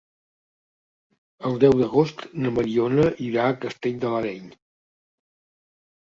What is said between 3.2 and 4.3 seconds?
irà a Castell de